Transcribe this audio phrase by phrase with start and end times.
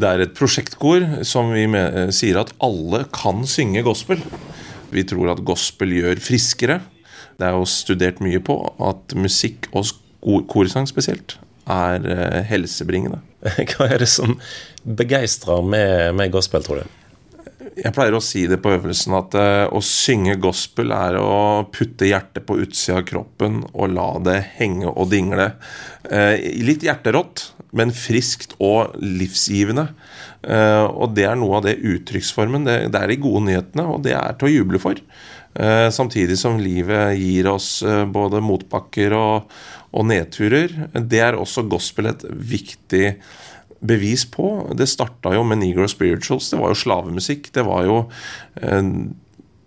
[0.00, 4.22] Det er et prosjektkor som vi med, sier at alle kan synge gospel.
[4.94, 6.78] Vi tror at gospel gjør friskere.
[7.40, 11.36] Det er jo studert mye på at musikk, og korsang spesielt,
[11.70, 13.20] er eh, helsebringende.
[13.74, 14.38] Hva er det som
[14.84, 16.99] begeistrer med, med gospel, tror du?
[17.78, 22.08] Jeg pleier å si det på øvelsen at uh, å synge gospel er å putte
[22.08, 25.52] hjertet på utsida av kroppen og la det henge og dingle.
[26.08, 26.34] Uh,
[26.64, 29.86] litt hjerterått, men friskt og livsgivende.
[30.42, 32.66] Uh, og det er noe av det uttrykksformen.
[32.66, 35.04] Det, er de gode nyhetene, og det er til å juble for.
[35.90, 37.82] samtidig som livet gir oss
[38.14, 39.48] både motbakker og,
[40.06, 40.70] nedturer.
[40.94, 43.16] Det er også gospel et viktig
[43.80, 44.70] bevis på.
[44.76, 46.50] Det starta jo med Negro Spirituals.
[46.52, 47.50] Det var jo slavemusikk.
[47.54, 47.98] Det var jo
[48.60, 48.92] eh,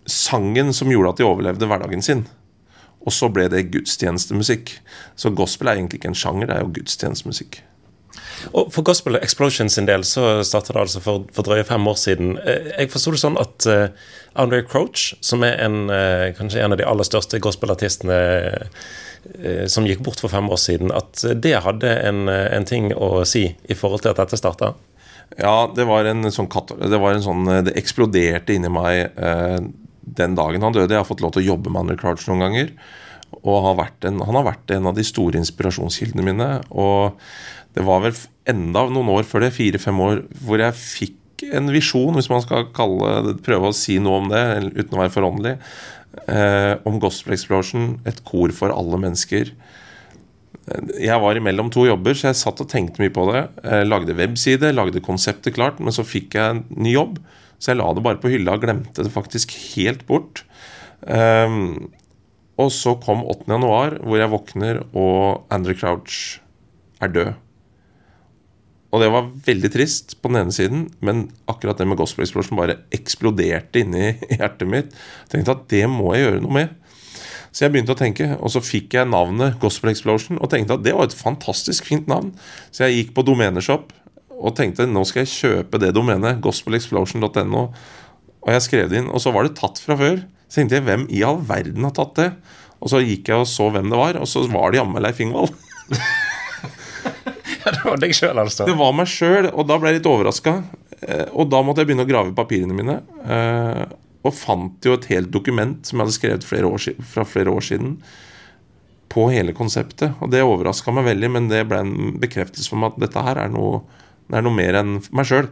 [0.09, 2.26] sangen som gjorde at de overlevde hverdagen sin.
[3.03, 4.77] Og så ble det gudstjenestemusikk.
[5.20, 7.59] Så gospel er egentlig ikke en sjanger, det er jo gudstjenestemusikk.
[8.53, 11.98] Og For Gospel Explosion sin del så starta det altså for, for, drøye fem år
[11.99, 12.36] siden.
[12.44, 16.75] Eh, jeg forsto det sånn at uh, Andre Crouch, som er en, uh, kanskje en
[16.75, 18.19] av de aller største gospelartistene
[19.23, 23.23] Eh, som gikk bort for fem år siden, at det hadde en, en ting å
[23.28, 24.73] si i forhold til at dette starta?
[25.39, 29.61] Ja, det var en sånn det, sånn, det eksploderte inni meg eh,
[30.19, 30.91] den dagen han døde.
[30.91, 32.73] Jeg har fått lov til å jobbe med Andre Crouch noen ganger.
[33.42, 36.50] Og har en, han har vært en av de store inspirasjonskildene mine.
[36.70, 37.17] Og
[37.73, 38.16] det var vel
[38.50, 42.70] enda noen år før det, fire-fem år, hvor jeg fikk en visjon, hvis man skal
[42.75, 44.44] kalle, prøve å si noe om det
[44.78, 45.53] uten å være foråndelig,
[46.28, 49.52] eh, om Gospel Explosion, et kor for alle mennesker.
[50.95, 53.42] Jeg var imellom to jobber, så jeg satt og tenkte mye på det.
[53.66, 57.18] Jeg lagde webside, lagde konseptet klart, men så fikk jeg en ny jobb.
[57.59, 60.45] Så jeg la det bare på hylla og glemte det faktisk helt bort.
[61.03, 61.92] Um,
[62.64, 63.47] og så kom 8.
[63.52, 66.39] januar, hvor jeg våkner, og Andrew Crouch
[67.03, 67.33] er død.
[68.94, 72.59] Og det var veldig trist på den ene siden, men akkurat det med Gospel Explosion
[72.59, 74.94] bare eksploderte inni hjertet mitt.
[75.25, 76.75] Jeg tenkte at det må jeg gjøre noe med.
[77.53, 80.85] Så jeg begynte å tenke, og så fikk jeg navnet Gospel Explosion og tenkte at
[80.85, 82.31] det var et fantastisk fint navn.
[82.74, 83.91] Så jeg gikk på domeneshop
[84.34, 87.66] og tenkte nå skal jeg kjøpe det domenet, gospelexplosion.no.
[88.44, 90.24] Og jeg skrev det inn, og så var det tatt fra før.
[90.53, 92.28] Så tenkte jeg hvem i all verden har tatt det?
[92.78, 95.18] Og så gikk jeg og så hvem det var, og så var det jammen Leif
[95.24, 95.56] Ingvald.
[97.66, 98.68] det var deg sjøl, altså?
[98.69, 100.53] Det var meg sjøl, og da ble jeg litt overraska.
[101.02, 103.00] Eh, og da måtte jeg begynne å grave i papirene mine.
[103.25, 103.81] Eh,
[104.22, 107.66] og fant jo et helt dokument som jeg hadde skrevet flere år, fra flere år
[107.72, 107.97] siden
[109.09, 110.13] på hele konseptet.
[110.22, 113.42] Og det overraska meg veldig, men det ble en bekreftelse for meg at dette her
[113.47, 113.81] er noe,
[114.30, 115.50] er noe mer enn meg sjøl.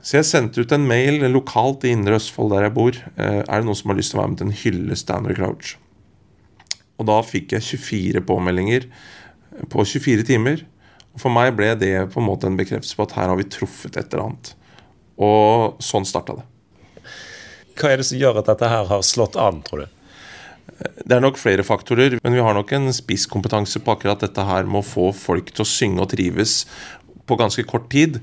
[0.00, 2.96] Så jeg sendte ut en mail lokalt i Indre Østfold, der jeg bor.
[2.96, 5.36] Eh, er det noen som har lyst til å være med til en hylle Stanley
[5.36, 5.74] Crouch?
[7.00, 8.88] Og da fikk jeg 24 påmeldinger
[9.72, 10.64] på 24 timer.
[11.12, 13.48] Og For meg ble det på en måte en bekreftelse på at her har vi
[13.52, 14.52] truffet et eller annet.
[15.20, 16.46] Og sånn starta det.
[17.76, 19.96] Hva er det som gjør at dette her har slått an, tror du?
[20.80, 24.68] Det er nok flere faktorer, men vi har nok en spisskompetanse på akkurat dette her
[24.68, 26.62] med å få folk til å synge og trives
[27.30, 28.18] på ganske kort tid.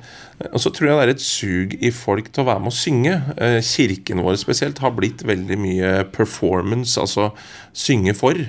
[0.51, 2.77] Og så tror jeg det er et sug i folk til å være med å
[2.77, 3.17] synge.
[3.39, 7.31] Eh, kirken vår spesielt har blitt veldig mye performance, altså
[7.71, 8.39] synge for,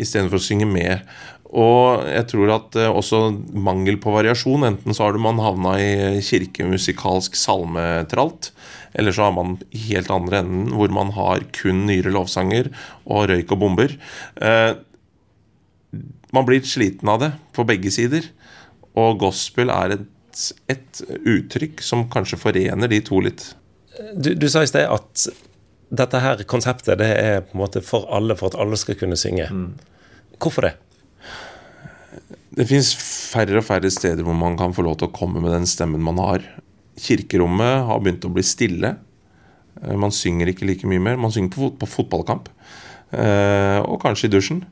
[0.00, 1.08] istedenfor å synge med.
[1.52, 4.64] Og jeg tror at uh, også mangel på variasjon.
[4.70, 8.50] Enten så har man havna i kirkemusikalsk salmetralt,
[8.96, 12.72] eller så har man i helt andre enden, hvor man har kun nyere lovsanger
[13.04, 13.92] og røyk og bomber.
[14.40, 14.80] Uh,
[16.32, 18.24] man blir sliten av det på begge sider.
[19.00, 23.46] Og gospel er et, et uttrykk som kanskje forener de to litt.
[24.16, 25.26] Du, du sa i sted at
[25.92, 29.18] dette her konseptet det er på en måte for alle, for at alle skal kunne
[29.20, 29.48] synge.
[29.52, 29.72] Mm.
[30.40, 30.74] Hvorfor det?
[32.52, 32.92] Det fins
[33.32, 36.04] færre og færre steder hvor man kan få lov til å komme med den stemmen
[36.04, 36.44] man har.
[37.00, 38.96] Kirkerommet har begynt å bli stille.
[39.80, 41.20] Eh, man synger ikke like mye mer.
[41.20, 42.50] Man synger på, på fotballkamp.
[43.12, 44.64] Eh, og kanskje i dusjen.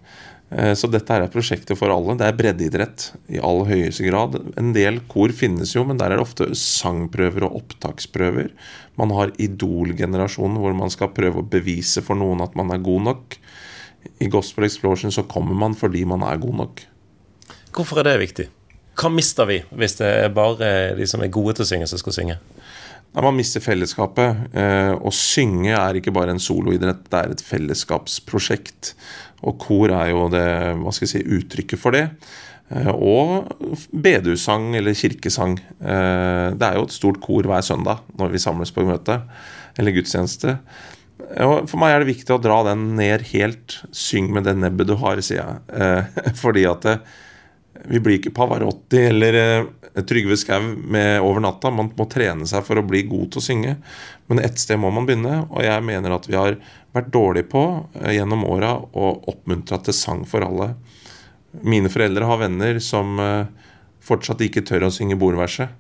[0.51, 2.17] Eh, så dette er prosjektet for alle.
[2.19, 4.39] Det er breddeidrett i all høyeste grad.
[4.59, 8.51] En del kor finnes jo, men der er det ofte sangprøver og opptaksprøver.
[8.99, 13.07] Man har Idol-generasjonen hvor man skal prøve å bevise for noen at man er god
[13.11, 13.39] nok.
[14.21, 16.87] I Gospel Explosion så kommer man fordi man er god nok.
[17.71, 18.51] Hvorfor er det viktig?
[19.01, 22.01] Hva mister vi hvis det er bare de som er gode til å synge, som
[22.01, 22.41] skal synge?
[23.11, 24.51] Nei, man mister fellesskapet.
[24.55, 28.93] Eh, å synge er ikke bare en soloidrett, det er et fellesskapsprosjekt.
[29.47, 30.47] Og kor er jo det
[30.81, 32.07] hva skal jeg si, uttrykket for det.
[32.71, 33.51] Eh, og
[33.91, 35.59] bedehussang eller kirkesang.
[35.81, 39.21] Eh, det er jo et stort kor hver søndag når vi samles på møte
[39.81, 40.59] eller gudstjeneste.
[41.41, 43.81] Og For meg er det viktig å dra den ned helt.
[43.95, 46.33] Syng med det nebbet du har, sier jeg.
[46.43, 46.97] Fordi at det,
[47.73, 50.73] Vi blir ikke Pavarotti eller eh, Trygve Skau
[51.23, 51.71] over natta.
[51.71, 53.75] Man må trene seg for å bli god til å synge.
[54.31, 56.59] Men ett sted må man begynne, og jeg mener at vi har
[56.95, 57.65] vært dårlige på
[58.01, 60.73] eh, gjennom åra å oppmuntre til sang for alle.
[61.67, 63.71] Mine foreldre har venner som eh,
[64.05, 65.77] fortsatt ikke tør å synge bordverset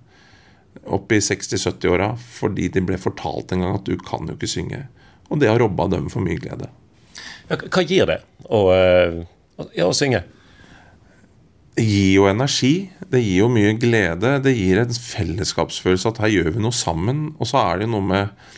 [0.90, 4.84] opp i 60-70-åra fordi de ble fortalt en gang at du kan jo ikke synge.
[5.30, 6.70] Og det har robba dem for mye glede.
[7.50, 10.22] Hva gir det å, å, å synge?
[11.80, 12.90] Gir jo energi.
[13.08, 14.34] Det gir jo mye glede.
[14.44, 17.30] Det gir en fellesskapsfølelse at her gjør vi noe sammen.
[17.40, 18.48] Og så er det jo noe med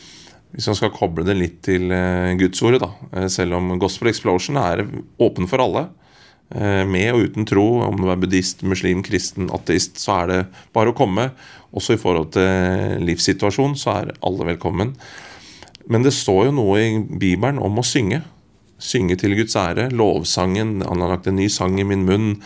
[0.53, 2.91] Hvis man skal koble det litt til uh, gudsordet, da.
[3.09, 4.83] Uh, selv om Gospel Explosion er
[5.17, 5.87] åpen for alle.
[6.53, 10.37] Uh, med og uten tro, om du er buddhist, muslim, kristen, ateist, så er det
[10.75, 11.31] bare å komme.
[11.73, 14.93] Også i forhold til livssituasjonen så er alle velkommen.
[15.89, 18.21] Men det står jo noe i Bibelen om å synge
[18.83, 19.89] synge til Guds ære.
[19.95, 20.81] Lovsangen.
[20.85, 22.37] Han har lagt en ny sang i min munn.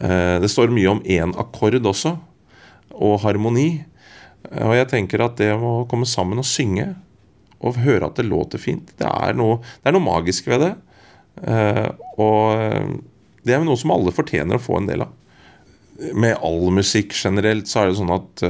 [0.00, 2.16] Eh, det står mye om én akkord også,
[2.96, 3.84] og harmoni.
[4.50, 6.92] Eh, og jeg tenker at det å komme sammen og synge,
[7.62, 10.72] og høre at det låter fint, det er noe, det er noe magisk ved det.
[11.46, 12.96] Eh, og
[13.46, 15.12] det er noe som alle fortjener å få en del av.
[16.18, 18.42] Med all musikk generelt så er det sånn at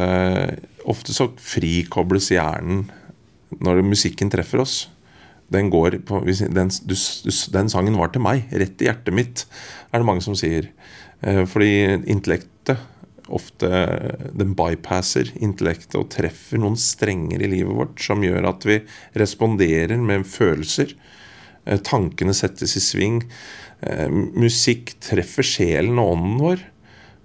[0.88, 2.86] ofte så frikobles hjernen
[3.60, 4.76] når musikken treffer oss
[5.52, 6.94] den på den, du,
[7.52, 9.44] den, sangen var til meg, rett i hjertet mitt,
[9.92, 10.70] er det mange som sier.
[11.22, 12.80] Eh, fordi intellektet
[13.32, 13.68] ofte
[14.36, 18.80] den bypasser intellektet og treffer noen strenger i livet vårt som gjør at vi
[19.18, 20.92] responderer med følelser.
[21.64, 23.22] Eh, tankene settes i sving.
[23.80, 26.68] Eh, musikk treffer sjelen og ånden vår.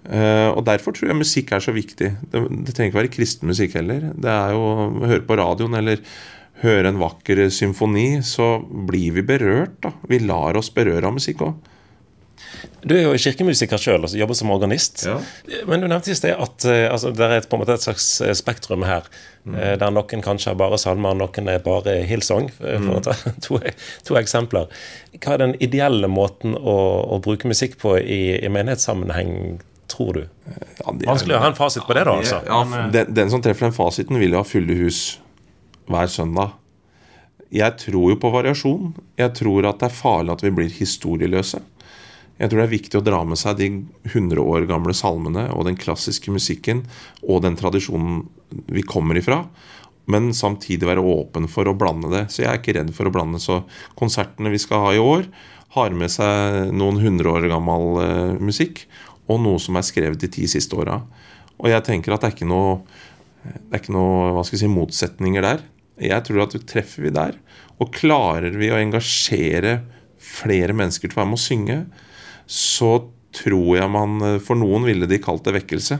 [0.08, 2.06] Og Derfor tror jeg musikk er så viktig.
[2.32, 4.06] Det, det trenger ikke være kristen musikk heller.
[4.16, 6.00] Det er jo å høre på radioen eller
[6.62, 9.78] høre en vakker symfoni, så blir vi berørt.
[9.84, 9.92] da.
[10.10, 11.74] Vi lar oss berøre av musikk òg.
[12.82, 15.02] Du er jo kirkemusiker sjøl, altså jobber som organist.
[15.06, 15.16] Ja.
[15.68, 18.06] Men du nevnte i sted at uh, altså, det er på en måte et slags
[18.24, 19.06] eh, spektrum her.
[19.48, 19.56] Mm.
[19.80, 22.90] Der noen kanskje er bare salmer, noen er bare Hillsong, for mm.
[22.94, 23.14] å ta
[23.44, 23.60] to,
[24.06, 24.68] to, eksempler.
[25.16, 26.76] Hva er den ideelle måten å,
[27.16, 29.58] å bruke musikk på i, i menighetssammenheng,
[29.90, 30.24] tror du?
[30.82, 32.18] Ja, Vanskelig å ha en fasit på det, da.
[32.20, 32.42] altså.
[32.46, 35.18] Ja, den, den, som treffer den fasiten, vil jo ha fulle hus
[35.88, 36.54] hver søndag.
[37.54, 38.92] Jeg tror jo på variasjon.
[39.16, 41.62] Jeg tror at det er farlig at vi blir historieløse.
[42.38, 43.68] Jeg tror det er viktig å dra med seg de
[44.12, 46.84] 100 år gamle salmene og den klassiske musikken
[47.24, 48.28] og den tradisjonen
[48.70, 49.42] vi kommer ifra,
[50.08, 52.28] men samtidig være åpen for å blande det.
[52.30, 53.42] Så jeg er ikke redd for å blande.
[53.42, 53.64] Så
[53.98, 55.26] konsertene vi skal ha i år,
[55.74, 58.86] har med seg noen 100 år gammel uh, musikk
[59.28, 61.02] og noe som er skrevet de ti siste åra.
[61.58, 62.78] Og jeg tenker at det er ikke noe,
[63.42, 65.66] det er ikke noe hva skal jeg si, motsetninger der.
[66.02, 67.38] Jeg tror at treffer vi der,
[67.78, 69.80] og klarer vi å engasjere
[70.18, 71.78] flere mennesker til å være med å synge,
[72.48, 72.92] så
[73.38, 75.98] tror jeg man For noen ville de kalt det vekkelse,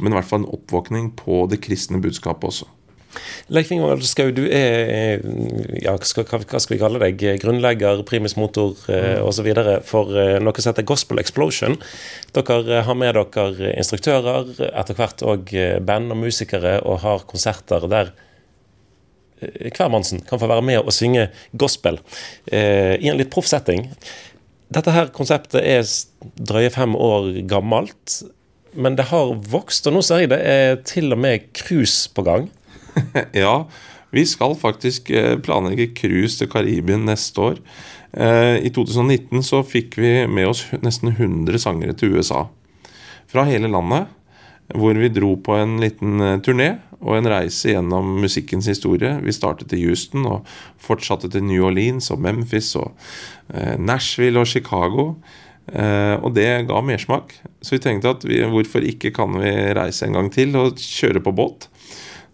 [0.00, 2.66] men i hvert fall en oppvåkning på det kristne budskapet også.
[3.48, 5.22] Leif Ingvald Skau, du er
[5.80, 9.48] ja, hva, skal vi kalle deg, grunnlegger, primus motor eh, osv.
[9.88, 11.78] for eh, noe som heter Gospel Explosion.
[12.36, 17.88] Dere har med dere instruktører, etter hvert òg eh, band og musikere, og har konserter
[17.90, 18.12] der
[19.40, 21.98] hvermannsen kan få være med og synge gospel
[22.50, 23.86] eh, i en litt proff setting.
[24.72, 25.84] Dette her konseptet er
[26.40, 28.20] drøye fem år gammelt,
[28.74, 29.86] men det har vokst.
[29.86, 32.48] Og nå ser jeg det er til og med cruise på gang.
[33.44, 33.60] ja,
[34.14, 37.62] vi skal faktisk eh, planlegge cruise til Karibien neste år.
[38.16, 42.46] Eh, I 2019 så fikk vi med oss nesten 100 sangere til USA.
[43.30, 44.12] Fra hele landet
[44.74, 46.72] hvor vi dro på en liten eh, turné
[47.04, 49.16] og en reise gjennom musikkens historie.
[49.24, 50.48] Vi startet i Houston og
[50.82, 52.92] fortsatte til New Orleans og Memphis og
[53.52, 55.12] eh, Nashville og Chicago.
[55.66, 57.34] Eh, og det ga mersmak.
[57.60, 61.22] Så vi tenkte at vi, hvorfor ikke kan vi reise en gang til og kjøre
[61.24, 61.68] på båt?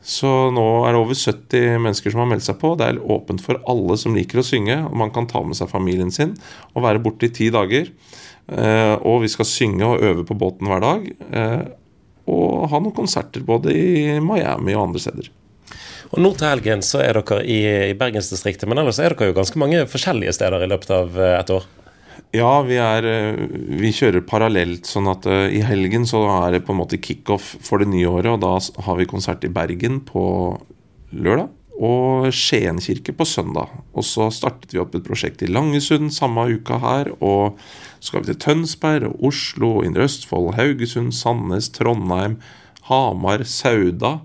[0.03, 2.75] Så nå er det over 70 mennesker som har meldt seg på.
[2.79, 4.81] Det er åpent for alle som liker å synge.
[4.89, 6.35] og Man kan ta med seg familien sin
[6.75, 7.93] og være borte i ti dager.
[9.07, 11.07] Og vi skal synge og øve på båten hver dag
[12.31, 15.31] og ha noen konserter både i Miami og andre steder.
[16.13, 17.61] Og Nå til helgen så er dere i,
[17.91, 21.39] i Bergensdistriktet, men ellers er dere jo ganske mange forskjellige steder i løpet av eh,
[21.39, 21.69] et år?
[22.37, 23.41] Ja, vi, er, eh,
[23.81, 24.89] vi kjører parallelt.
[24.89, 28.09] sånn at uh, I helgen så er det på en måte kickoff for det nye
[28.09, 28.29] året.
[28.35, 30.23] og Da har vi konsert i Bergen på
[31.13, 31.49] lørdag
[31.81, 33.71] og Skien kirke på søndag.
[33.97, 37.13] Og så startet vi opp et prosjekt i Langesund samme uka her.
[37.21, 37.59] Og
[37.99, 42.39] så skal vi til Tønsberg og Oslo, Indre Østfold, Haugesund, Sandnes, Trondheim,
[42.91, 44.19] Hamar, Sauda.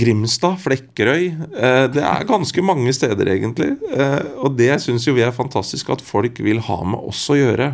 [0.00, 1.24] Grimstad, Flekkerøy.
[1.50, 3.72] Eh, det er ganske mange steder, egentlig.
[3.90, 7.38] Eh, og det syns jo vi er fantastisk at folk vil ha med oss å
[7.38, 7.72] gjøre.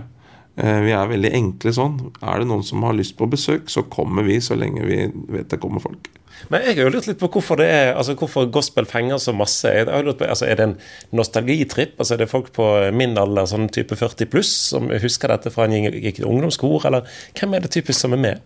[0.56, 1.98] Eh, vi er veldig enkle sånn.
[2.25, 5.02] Er det noen som har lyst på besøk, så kommer vi så lenge vi
[5.34, 6.08] vet det kommer folk.
[6.52, 9.32] Men jeg har jo lurt litt på hvorfor det er, altså hvorfor gospel fenger så
[9.36, 9.70] masse.
[9.72, 10.76] Jeg har lurt på, altså Er det en
[11.16, 11.96] nostalgitripp?
[11.98, 15.66] Altså Er det folk på min alder, sånn type 40 pluss, som husker dette fra
[15.66, 18.44] en gikk ungdomskor, eller hvem er det typisk som er med?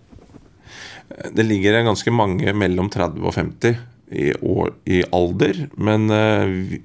[1.35, 3.75] Det ligger ganske mange mellom 30 og 50
[4.11, 6.79] i, år, i alder, men uh,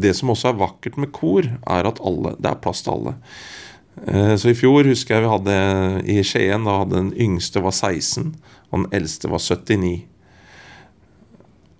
[0.00, 3.16] det som også er vakkert med kor, er at alle, det er plass til alle.
[3.98, 5.56] Uh, så i fjor husker jeg vi hadde
[6.08, 8.32] i Skien, da hadde den yngste var 16,
[8.70, 9.92] og den eldste var 79.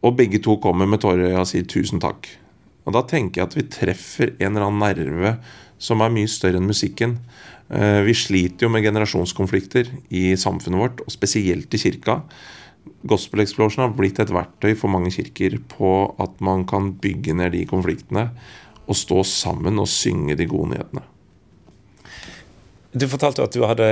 [0.01, 2.29] Og begge to kommer med tårer og sier tusen takk.
[2.89, 5.35] Og da tenker jeg at vi treffer en eller annen nerve
[5.81, 7.19] som er mye større enn musikken.
[7.71, 12.21] Eh, vi sliter jo med generasjonskonflikter i samfunnet vårt, og spesielt i kirka.
[13.07, 17.55] Gospel Explosion har blitt et verktøy for mange kirker på at man kan bygge ned
[17.55, 18.31] de konfliktene
[18.87, 21.05] og stå sammen og synge de gode nyhetene.
[22.93, 23.87] Du fortalte at du hadde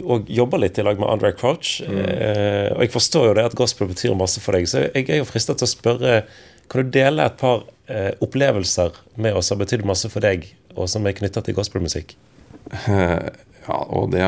[0.00, 1.82] òg eh, jobba litt i lag med Andre Crouch.
[1.84, 1.98] Mm.
[2.00, 5.20] Eh, og jeg forstår jo det at gospel betyr masse for deg, så jeg er
[5.20, 6.22] jo frista til å spørre
[6.68, 10.44] Kan du dele et par eh, opplevelser med oss som har betydd masse for deg,
[10.76, 12.16] og som er knytta til gospelmusikk?
[13.68, 14.22] Ja, og det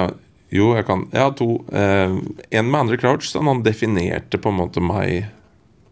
[0.52, 1.62] Jo, jeg kan Jeg har to.
[1.72, 2.16] Eh,
[2.58, 5.30] en med Andre Crouch, som han definerte på en måte meg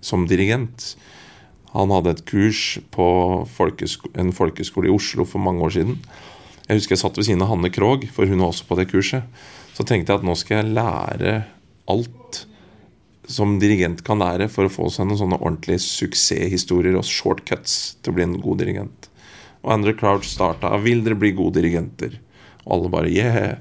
[0.04, 0.98] som dirigent.
[1.72, 3.06] Han hadde et kurs på
[3.56, 5.96] folkesko en folkeskole i Oslo for mange år siden.
[6.68, 8.90] Jeg husker jeg satt ved siden av Hanne Krogh, for hun var også på det
[8.90, 9.24] kurset.
[9.72, 11.34] Så tenkte jeg at nå skal jeg lære
[11.88, 12.42] alt
[13.28, 18.12] som dirigent kan lære for å få seg noen sånne ordentlige suksesshistorier og shortcuts til
[18.12, 19.08] å bli en god dirigent.
[19.64, 22.20] Og Andrew Crouch starta 'Vil dere bli gode dirigenter?'
[22.66, 23.58] Og alle bare 'yeah'.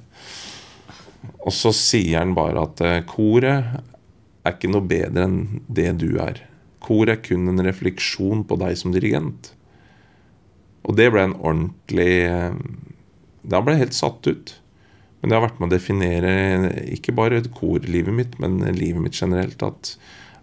[1.45, 3.83] Og så sier han bare at eh, koret
[4.43, 6.43] er ikke noe bedre enn det du er.
[6.79, 9.53] Koret er kun en refleksjon på deg som dirigent.
[10.83, 12.53] Og det ble en ordentlig eh,
[13.47, 14.55] da ble jeg helt satt ut.
[15.19, 16.31] Men det har vært med å definere
[16.93, 19.63] ikke bare korlivet mitt, men livet mitt generelt.
[19.65, 19.95] At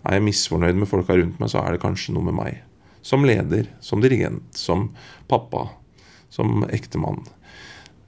[0.04, 2.60] er jeg misfornøyd med folka rundt meg, så er det kanskje noe med meg.
[3.04, 4.88] Som leder, som dirigent, som
[5.30, 5.68] pappa,
[6.32, 7.22] som ektemann.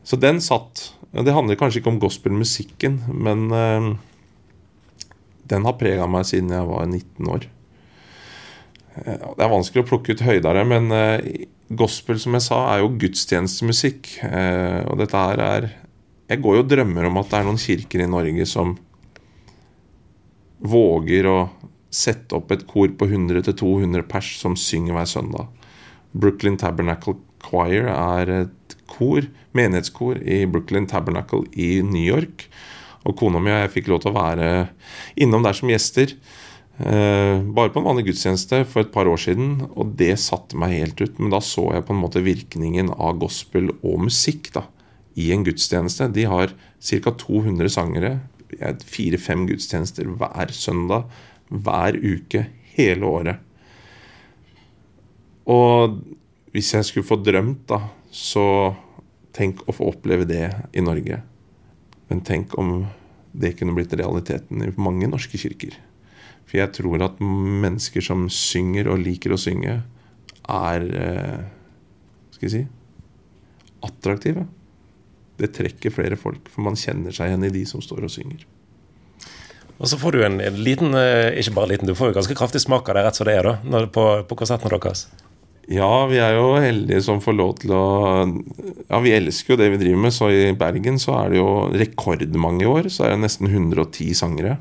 [0.07, 0.91] Så den satt.
[1.13, 3.93] Det handler kanskje ikke om gospelmusikken, men uh,
[5.49, 7.47] den har prega meg siden jeg var 19 år.
[8.97, 11.17] Uh, det er vanskelig å plukke ut høydere, men uh,
[11.69, 14.11] gospel, som jeg sa, er jo gudstjenestemusikk.
[14.27, 15.69] Eh, og dette her er
[16.27, 18.73] Jeg går jo og drømmer om at det er noen kirker i Norge som
[20.59, 21.37] våger å
[21.87, 25.47] sette opp et kor på 100-200 pers som synger hver søndag.
[26.17, 27.15] Brooklyn Tabernacle
[27.47, 29.23] Choir er et kor,
[29.55, 32.49] menighetskor i Brooklyn Tabernacle i New York.
[33.07, 34.51] Og kona mi og jeg fikk lov til å være
[35.23, 36.17] innom der som gjester.
[36.79, 40.75] Eh, bare på en vanlig gudstjeneste for et par år siden, og det satte meg
[40.77, 41.19] helt ut.
[41.19, 44.67] Men da så jeg på en måte virkningen av gospel og musikk da,
[45.17, 46.11] i en gudstjeneste.
[46.13, 47.15] De har ca.
[47.25, 48.13] 200 sangere,
[48.87, 51.09] fire-fem gudstjenester hver søndag,
[51.49, 52.45] hver uke,
[52.77, 53.41] hele året.
[55.49, 55.97] Og
[56.53, 57.81] hvis jeg skulle få drømt, da,
[58.13, 58.75] så
[59.37, 60.45] tenk å få oppleve det
[60.77, 61.23] i Norge.
[62.11, 62.85] Men tenk om
[63.37, 65.77] det kunne blitt realiteten i mange norske kirker.
[66.47, 69.81] For jeg tror at mennesker som synger og liker å synge,
[70.47, 71.39] er eh,
[72.37, 72.67] Skal jeg si
[73.87, 74.47] attraktive.
[75.37, 78.47] Det trekker flere folk, for man kjenner seg igjen i de som står og synger.
[79.77, 82.37] Og så får du en, en liten, eh, ikke bare liten, du får jo ganske
[82.39, 85.05] kraftig smak av det rett som det er da, på, på konsertene deres.
[85.69, 87.83] Ja, vi er jo heldige som får lov til å
[88.87, 90.15] Ja, vi elsker jo det vi driver med.
[90.15, 92.87] Så i Bergen så er det jo rekordmange i år.
[92.87, 94.61] Så er det nesten 110 sangere.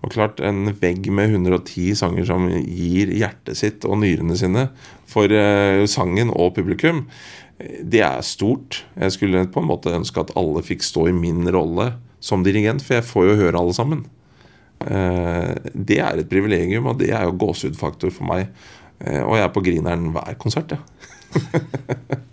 [0.00, 4.68] Og klart, en vegg med 110 sanger som gir hjertet sitt og nyrene sine
[5.10, 7.04] for uh, sangen og publikum,
[7.60, 8.80] det er stort.
[8.96, 11.90] Jeg skulle på en måte ønske at alle fikk stå i min rolle
[12.24, 14.06] som dirigent, for jeg får jo høre alle sammen.
[14.80, 18.48] Uh, det er et privilegium, og det er jo gåsehudfaktor for meg.
[19.00, 22.20] Og jeg er på Grineren hver konsert, ja.